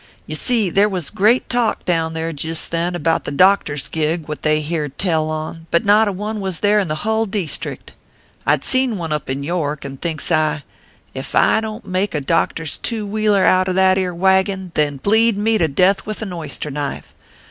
Ye 0.25 0.33
see 0.33 0.71
there 0.71 0.89
was 0.89 1.11
great 1.11 1.47
talk 1.47 1.85
down 1.85 2.15
thar 2.15 2.33
jist 2.33 2.71
then, 2.71 2.95
about 2.95 3.25
the 3.25 3.31
doctor 3.31 3.73
s 3.73 3.87
gig 3.87 4.27
what 4.27 4.41
they 4.41 4.59
heard 4.59 4.97
tell 4.97 5.29
on, 5.29 5.67
but 5.69 5.85
not 5.85 6.07
a 6.07 6.11
one 6.11 6.41
was 6.41 6.61
there 6.61 6.79
in 6.79 6.87
the 6.87 7.05
hull 7.05 7.27
deestrict. 7.27 7.93
I 8.43 8.55
d 8.55 8.63
seen 8.63 8.97
one 8.97 9.13
up 9.13 9.29
in 9.29 9.43
York, 9.43 9.85
and 9.85 10.01
thinks 10.01 10.31
I, 10.31 10.57
c 10.57 10.63
Ef 11.19 11.35
I 11.35 11.61
don 11.61 11.81
t 11.81 11.87
make 11.87 12.15
a 12.15 12.19
doctor 12.21 12.63
s 12.63 12.77
two 12.79 13.05
wheeler 13.05 13.45
outer 13.45 13.73
that 13.73 13.99
ere 13.99 14.15
wagon, 14.15 14.71
then 14.73 14.97
bleed 14.97 15.37
me 15.37 15.59
to 15.59 15.67
death 15.67 16.07
with 16.07 16.23
a 16.23 16.33
oyster 16.33 16.71
knife 16.71 17.13